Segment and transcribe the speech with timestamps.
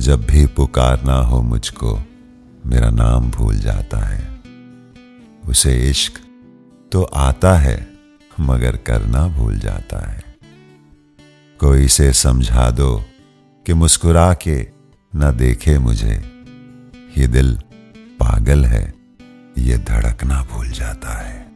[0.00, 2.02] जब भी पुकारना हो मुझको,
[2.66, 4.40] मेरा नाम भूल जाता है।
[5.48, 6.12] उसे इश्क
[6.92, 7.90] तो आता है,
[8.40, 10.22] मगर करना भूल जाता है।
[11.60, 13.04] कोई से समझा दो
[13.66, 14.68] कि मुस्कुरा के
[15.16, 16.44] न देखे मुझे।
[17.18, 17.58] ये दिल
[18.20, 18.94] पागल है,
[19.58, 21.51] ये धड़कना भूल जाता है।